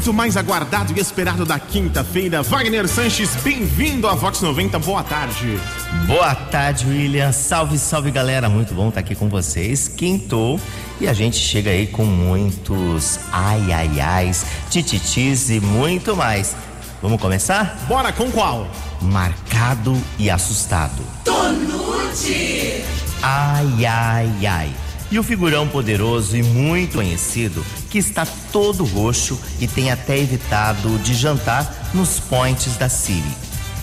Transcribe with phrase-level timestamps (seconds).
[0.00, 2.42] momento mais aguardado e esperado da quinta-feira.
[2.42, 4.78] Wagner Sanches, bem-vindo à Vox 90.
[4.78, 5.60] Boa tarde.
[6.06, 7.30] Boa tarde, William.
[7.32, 8.48] Salve, salve, galera.
[8.48, 9.88] Muito bom estar aqui com vocês.
[9.88, 10.58] Quintou
[11.00, 16.56] e a gente chega aí com muitos ai, ai, ais, tititis e muito mais.
[17.02, 17.84] Vamos começar?
[17.86, 18.66] Bora com qual?
[19.02, 21.02] Marcado e assustado.
[21.24, 22.84] Tonute!
[23.22, 24.89] Ai, ai, ai.
[25.10, 30.98] E o figurão poderoso e muito conhecido, que está todo roxo e tem até evitado
[30.98, 33.34] de jantar nos points da Siri.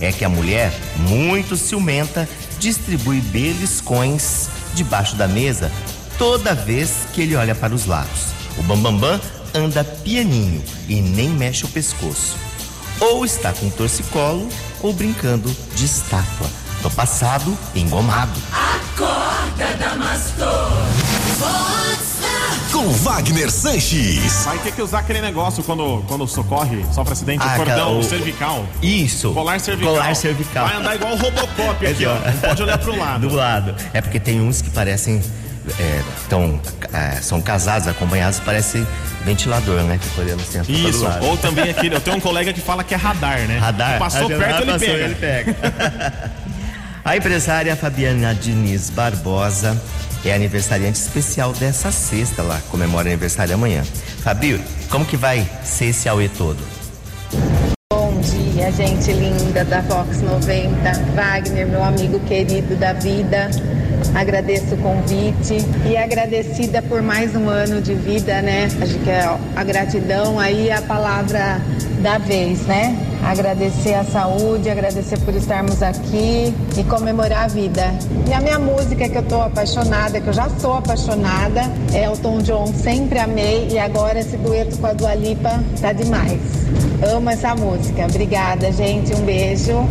[0.00, 2.26] É que a mulher, muito ciumenta,
[2.58, 5.70] distribui beliscões debaixo da mesa
[6.16, 8.26] toda vez que ele olha para os lados.
[8.58, 9.20] O Bambambam
[9.54, 12.36] anda pianinho e nem mexe o pescoço.
[13.00, 14.46] Ou está com torcicolo
[14.82, 16.46] ou brincando de estátua.
[16.82, 18.38] Do passado, engomado.
[18.52, 21.09] Acorda, Damastor!
[22.72, 24.44] Com Wagner Sanches.
[24.44, 27.88] Vai ter que usar aquele negócio quando, quando socorre, sofre acidente, Ah, o cordão cara,
[27.90, 28.66] o- cervical.
[28.82, 29.32] Isso.
[29.32, 29.94] Colar cervical.
[29.94, 30.66] Colar cervical.
[30.68, 32.14] Vai andar igual o Robocop aqui, ó.
[32.14, 33.20] Não pode olhar pro lado.
[33.28, 33.74] Do lado.
[33.92, 35.22] É porque tem uns que parecem.
[35.78, 36.58] É, tão,
[36.92, 38.84] é, são casados, acompanhados, parece
[39.24, 40.00] ventilador, né?
[40.02, 41.94] Assim, pra todo Isso, ou também aquele.
[41.94, 43.58] Eu tenho um colega que fala que é radar, né?
[43.58, 43.98] Radar.
[43.98, 45.04] Passou Ah, perto, ele passou, pega.
[45.04, 46.30] ele pega.
[47.04, 49.80] A empresária Fabiana Diniz Barbosa
[50.28, 53.82] é aniversariante especial dessa sexta lá, comemora aniversário amanhã.
[54.22, 56.58] Fabio, como que vai ser esse auê todo?
[57.92, 60.92] Bom dia, gente linda da Vox 90.
[61.14, 63.50] Wagner, meu amigo querido da vida.
[64.14, 68.68] Agradeço o convite e agradecida por mais um ano de vida, né?
[68.80, 71.60] Acho que é a gratidão aí é a palavra
[72.02, 73.09] da vez, né?
[73.24, 77.92] Agradecer a saúde, agradecer por estarmos aqui e comemorar a vida.
[78.28, 81.62] E a minha música que eu tô apaixonada, que eu já sou apaixonada,
[81.92, 86.40] é Tom John, sempre amei e agora esse dueto com a Dua Lipa tá demais.
[87.14, 88.04] Amo essa música.
[88.04, 89.14] Obrigada, gente.
[89.14, 89.86] Um beijo.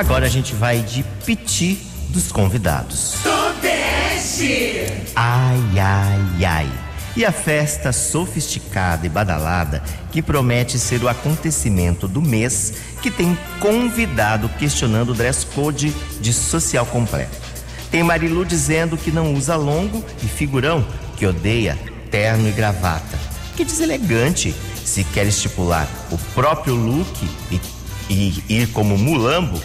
[0.00, 1.78] Agora a gente vai de piti
[2.08, 3.16] dos convidados.
[5.14, 6.72] Ai, ai, ai.
[7.14, 12.72] E a festa sofisticada e badalada que promete ser o acontecimento do mês
[13.02, 17.36] que tem convidado questionando o dress code de social completo.
[17.90, 20.82] Tem Marilu dizendo que não usa longo e figurão
[21.18, 21.78] que odeia
[22.10, 23.18] terno e gravata.
[23.54, 27.60] Que deselegante se quer estipular o próprio look e,
[28.08, 29.60] e ir como mulambo,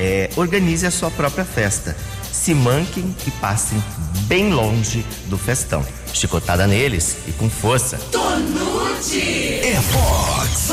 [0.00, 1.94] é, organize a sua própria festa.
[2.32, 3.82] Se manquem e passem
[4.22, 5.84] bem longe do festão.
[6.14, 7.98] Chicotada neles e com força.
[8.10, 9.60] Tonute!
[9.62, 10.70] É Vox.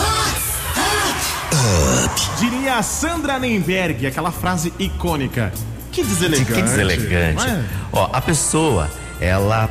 [2.39, 5.51] Diria a Sandra Nemberg, aquela frase icônica.
[5.91, 6.53] Que deselegante.
[6.53, 7.45] Que deselegante.
[7.45, 7.63] É?
[7.91, 8.89] Ó, a pessoa,
[9.19, 9.69] ela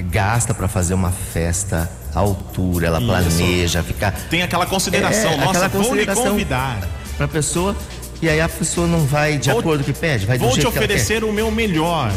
[0.00, 3.06] gasta pra fazer uma festa à altura, ela Isso.
[3.08, 5.32] planeja, fica Tem aquela consideração.
[5.32, 6.24] É, Nossa, aquela vou consideração.
[6.24, 6.78] convidar.
[7.16, 7.74] pra pessoa
[8.22, 10.42] e aí a pessoa não vai de Vou- acordo com o que pede, vai do
[10.44, 10.78] Vou te jeito quer.
[10.78, 12.12] oferecer o meu melhor,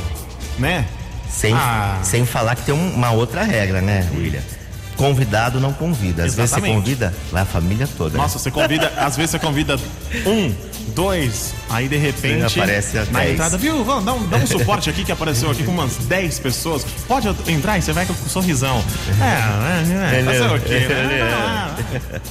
[0.60, 0.86] né?
[1.30, 2.00] Sem, Ah.
[2.04, 4.42] sem falar que tem um- uma outra regra, né, William?
[4.98, 6.24] Convidado não convida.
[6.26, 6.76] Às vezes você Exatamente.
[6.76, 8.18] convida, vai a família toda.
[8.18, 8.22] né?
[8.24, 9.80] Nossa, você convida, às vezes você convida
[10.28, 10.54] um,
[10.90, 12.60] dois, aí de repente.
[12.60, 13.32] Aparece a na 10.
[13.32, 13.84] entrada, viu?
[13.84, 16.86] Vamos, dá um, dá um suporte aqui que apareceu aqui com umas 10 pessoas.
[17.08, 18.84] Pode entrar e você vai com um sorrisão.
[19.20, 20.24] É, é, é.
[20.24, 20.80] Fazer o quê?
[20.88, 22.12] né?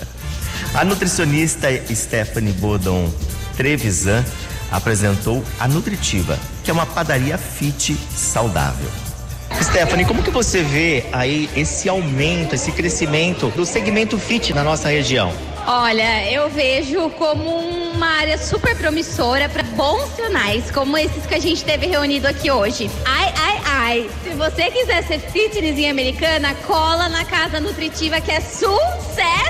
[0.74, 3.10] Ah, A nutricionista Stephanie Bodon
[3.60, 4.24] Trevisan
[4.72, 8.88] apresentou a Nutritiva, que é uma padaria fit saudável.
[9.62, 14.88] Stephanie, como que você vê aí esse aumento, esse crescimento do segmento fit na nossa
[14.88, 15.30] região?
[15.66, 21.38] Olha, eu vejo como uma área super promissora para bons finais, como esses que a
[21.38, 22.90] gente teve reunido aqui hoje.
[23.04, 24.10] Ai, ai, ai.
[24.24, 29.49] Se você quiser ser fitness em americana, cola na Casa Nutritiva que é sucesso!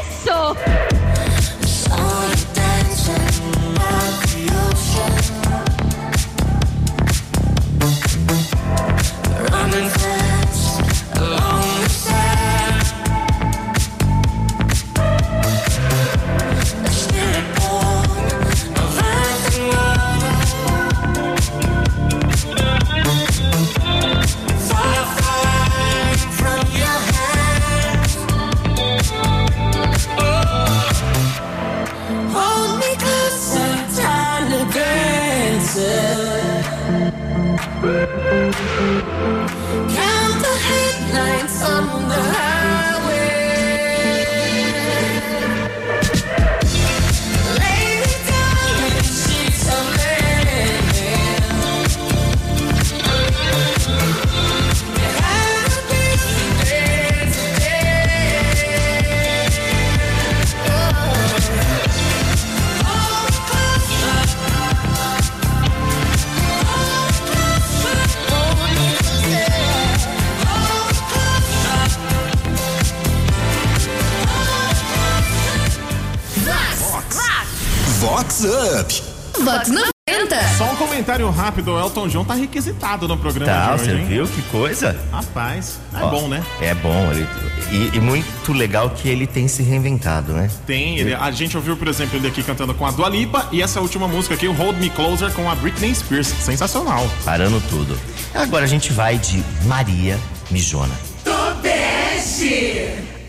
[81.00, 84.04] Comentário rápido, o Elton John tá requisitado no programa Tá, de hoje, você hein?
[84.06, 84.94] viu que coisa?
[85.10, 86.42] Rapaz, é Ó, bom, né?
[86.60, 87.10] É bom.
[87.10, 87.26] ele-
[87.70, 90.50] e, e muito legal que ele tem se reinventado, né?
[90.66, 93.62] Tem, ele- a gente ouviu, por exemplo, ele aqui cantando com a Dua Lipa e
[93.62, 96.26] essa última música aqui, o Hold Me Closer, com a Britney Spears.
[96.26, 97.08] Sensacional.
[97.24, 97.98] Parando tudo.
[98.34, 100.18] Agora a gente vai de Maria
[100.50, 100.94] Mijona.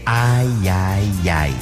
[0.06, 1.54] Ai, ai, ai.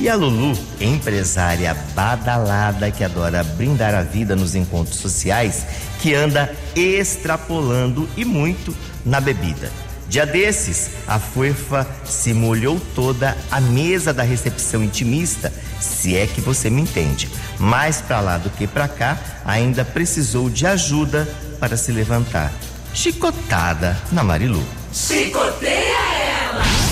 [0.00, 5.66] E a Lulu, empresária badalada que adora brindar a vida nos encontros sociais,
[6.00, 8.74] que anda extrapolando e muito
[9.04, 9.70] na bebida.
[10.08, 16.40] Dia desses, a fofa se molhou toda a mesa da recepção intimista, se é que
[16.40, 17.28] você me entende.
[17.58, 21.28] Mais pra lá do que pra cá, ainda precisou de ajuda
[21.58, 22.52] para se levantar.
[22.94, 24.62] Chicotada na Marilu.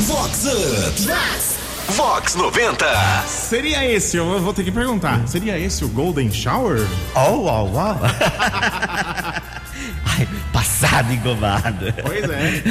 [0.06, 1.55] Vox Up.
[1.96, 2.84] Vox 90.
[3.26, 6.86] Seria esse, eu vou ter que perguntar, seria esse o Golden Shower?
[7.14, 8.00] Oh, uau, uau.
[10.04, 11.86] Ai, passado engomado.
[12.02, 12.62] Pois é.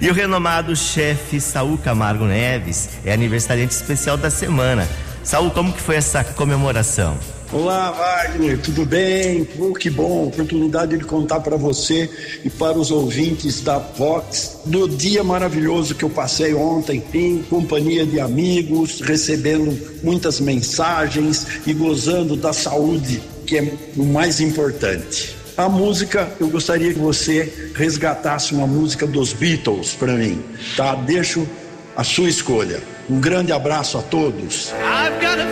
[0.00, 4.88] e o renomado chefe Saul Camargo Neves é aniversariante especial da semana.
[5.22, 7.18] Saul, como que foi essa comemoração?
[7.50, 9.42] Olá, Wagner, tudo bem?
[9.42, 12.10] Pô, que bom, oportunidade de contar para você
[12.44, 18.04] e para os ouvintes da Vox do dia maravilhoso que eu passei ontem em companhia
[18.04, 25.34] de amigos, recebendo muitas mensagens e gozando da saúde, que é o mais importante.
[25.56, 30.44] A música, eu gostaria que você resgatasse uma música dos Beatles para mim,
[30.76, 30.94] tá?
[30.94, 31.48] Deixo
[31.96, 32.82] a sua escolha.
[33.08, 34.70] Um grande abraço a todos.
[34.72, 35.46] I've got a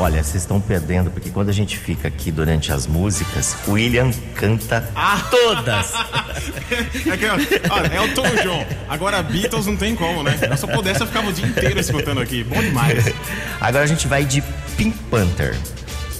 [0.00, 4.10] Olha, vocês estão perdendo, porque quando a gente fica aqui durante as músicas, o William
[4.34, 4.90] canta
[5.30, 5.92] todas.
[7.06, 7.26] É que,
[7.70, 8.64] olha, é o Tom John.
[8.88, 10.38] Agora Beatles não tem como, né?
[10.40, 12.42] Eu pudesse, eu ficava o dia inteiro escutando aqui.
[12.42, 13.04] Bom demais.
[13.60, 14.42] Agora a gente vai de
[14.76, 15.56] Pink Panther.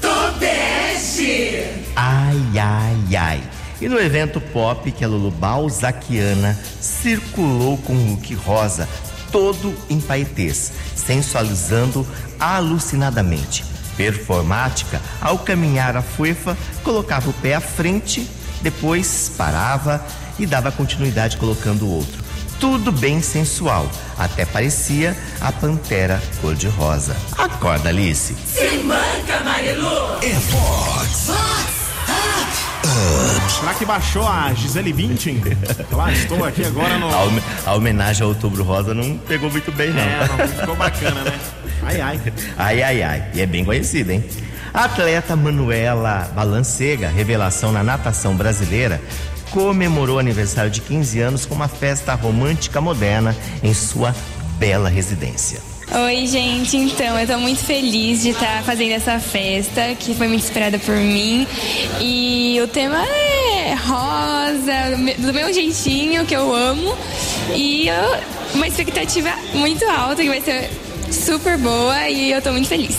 [0.01, 1.67] Tobeste!
[1.97, 3.43] Ai, ai, ai.
[3.81, 8.89] E no evento pop que a Lulu Balzaquiana circulou com um look rosa,
[9.33, 10.73] todo em paetês,
[11.05, 12.07] sensualizando
[12.39, 13.65] alucinadamente.
[13.97, 18.29] Performática, ao caminhar a fuefa, colocava o pé à frente,
[18.63, 20.05] depois parava
[20.39, 22.25] e dava continuidade colocando o outro.
[22.59, 27.17] Tudo bem sensual, até parecia a pantera cor-de-rosa.
[27.37, 28.37] Acorda, Alice.
[30.23, 31.80] É Fox.
[33.59, 35.43] Será que baixou a Gisele Bündchen?
[35.93, 37.09] Lá estou aqui agora no.
[37.13, 40.01] A, home- a homenagem ao Outubro Rosa não pegou muito bem, não.
[40.01, 41.39] É, não, ficou bacana, né?
[41.83, 42.21] Ai, ai.
[42.59, 43.25] Ai, ai, ai.
[43.35, 44.25] E é bem conhecida, hein?
[44.73, 49.01] A atleta Manuela Balancega, revelação na natação brasileira,
[49.51, 54.15] comemorou o aniversário de 15 anos com uma festa romântica moderna em sua
[54.59, 55.61] bela residência.
[55.93, 56.77] Oi, gente.
[56.77, 60.95] Então, eu tô muito feliz de estar fazendo essa festa, que foi muito inspirada por
[60.95, 61.47] mim.
[62.01, 66.97] E o tema é rosa, do meu jeitinho, que eu amo.
[67.55, 68.21] E eu-
[68.55, 70.71] uma expectativa muito alta, que vai ser
[71.11, 72.97] super boa e eu tô muito feliz.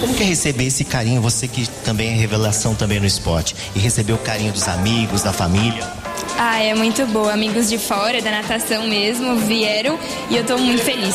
[0.00, 3.78] Como que é receber esse carinho, você que também é revelação também no esporte, e
[3.78, 5.88] receber o carinho dos amigos, da família?
[6.36, 7.32] Ah, é muito boa.
[7.32, 9.96] Amigos de fora, da natação mesmo, vieram
[10.28, 11.14] e eu tô muito feliz.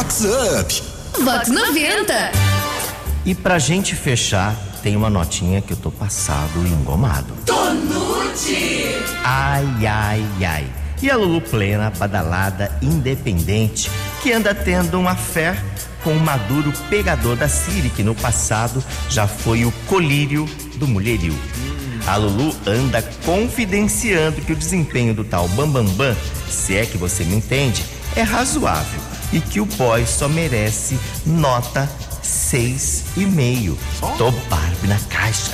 [0.00, 0.82] Vox Up.
[1.22, 2.32] Vox 90.
[3.26, 7.34] E pra gente fechar, tem uma notinha que eu tô passado e engomado.
[9.22, 10.66] Ai, ai, ai.
[11.02, 13.90] E a Lulu plena, badalada, independente,
[14.22, 15.54] que anda tendo uma fé
[16.02, 21.38] com o maduro pegador da Siri, que no passado já foi o colírio do mulherio.
[22.06, 26.16] A Lulu anda confidenciando que o desempenho do tal Bambambam, Bam Bam,
[26.48, 27.84] se é que você me entende,
[28.16, 31.88] é razoável e que o boy só merece nota
[32.22, 33.76] 6,5.
[34.18, 35.52] Tô Barbie na caixa.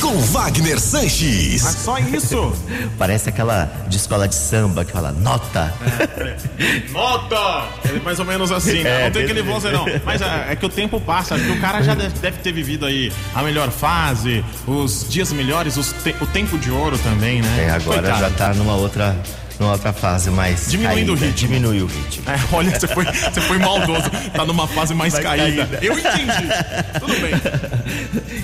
[0.00, 1.62] Com Wagner Sanches.
[1.62, 2.52] Mas só isso?
[2.98, 5.72] Parece aquela de escola de samba que fala nota.
[6.90, 7.68] Nota!
[7.84, 9.02] É mais ou menos assim, né?
[9.02, 9.84] É, não tem aquele voz não.
[10.04, 12.52] Mas é, é que o tempo passa, acho que o cara já deve, deve ter
[12.52, 17.42] vivido aí a melhor fase, os dias melhores, os te- o tempo de ouro também,
[17.42, 17.64] né?
[17.66, 18.20] É, agora Coitado.
[18.20, 19.16] já tá numa outra,
[19.58, 20.70] numa outra fase mais.
[20.70, 21.26] Diminuindo o caída.
[21.26, 21.48] ritmo.
[21.48, 22.24] Diminui o ritmo.
[22.30, 24.10] É, olha, você foi, você foi maldoso.
[24.32, 25.66] Tá numa fase mais caída.
[25.66, 25.78] caída.
[25.82, 26.48] Eu entendi.
[27.00, 27.32] Tudo bem.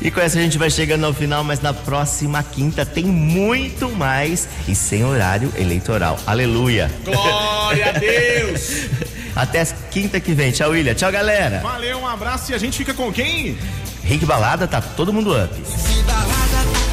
[0.01, 3.91] E com essa a gente vai chegando ao final, mas na próxima quinta tem muito
[3.91, 6.19] mais e sem horário eleitoral.
[6.27, 6.91] Aleluia!
[7.05, 8.87] Glória a Deus!
[9.35, 10.53] Até quinta que vem.
[10.53, 10.95] Tchau, William.
[10.95, 11.61] Tchau, galera.
[11.61, 13.57] Valeu, um abraço e a gente fica com quem?
[14.05, 15.92] Rick Balada, tá todo mundo up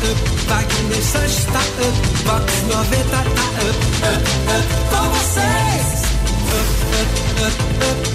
[0.04, 3.30] up, Wagner Sanches está up, Box 90 tá up,
[4.06, 4.24] up,
[4.56, 5.88] up, com vocês.
[6.50, 7.12] Up, up,
[7.46, 8.09] up, up.